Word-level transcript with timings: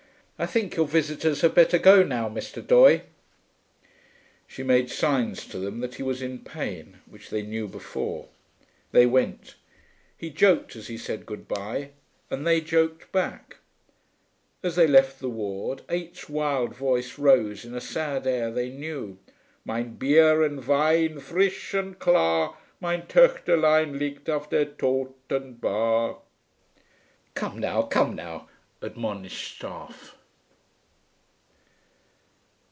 'I 0.43 0.47
think 0.47 0.75
your 0.75 0.87
visitors 0.87 1.41
had 1.41 1.53
better 1.53 1.77
go 1.77 2.01
now, 2.01 2.27
Mr. 2.27 2.65
Doye.' 2.65 3.03
She 4.47 4.63
made 4.63 4.89
signs 4.89 5.45
to 5.45 5.59
them 5.59 5.81
that 5.81 5.93
he 5.93 6.01
was 6.01 6.19
in 6.19 6.39
pain, 6.39 6.97
which 7.05 7.29
they 7.29 7.43
knew 7.43 7.67
before. 7.67 8.27
They 8.91 9.05
went; 9.05 9.53
he 10.17 10.31
joked 10.31 10.75
as 10.75 10.87
he 10.87 10.97
said 10.97 11.27
good 11.27 11.47
bye, 11.47 11.91
and 12.31 12.47
they 12.47 12.59
joked 12.59 13.11
back. 13.11 13.57
As 14.63 14.75
they 14.75 14.87
left 14.87 15.19
the 15.19 15.29
ward, 15.29 15.83
Eight's 15.89 16.27
wild 16.27 16.75
voice 16.75 17.19
rose, 17.19 17.63
in 17.63 17.75
a 17.75 17.79
sad 17.81 18.25
air 18.25 18.49
they 18.49 18.71
knew: 18.71 19.19
'Mein 19.63 19.93
Bi 19.95 20.17
er 20.17 20.41
und 20.43 20.65
Wei 20.67 21.05
ein 21.05 21.17
ist 21.19 21.27
fri 21.27 21.49
isch 21.51 21.75
und 21.77 21.99
klar; 21.99 22.57
Mein 22.79 23.05
Töchterlein 23.07 23.93
liegt 23.99 24.27
auf 24.27 24.49
der 24.49 24.65
To 24.65 25.13
otenbahr....' 25.29 26.17
'Come 27.35 27.59
now, 27.59 27.83
come 27.83 28.15
now,' 28.15 28.49
admonished 28.81 29.57
Staff. 29.57 30.17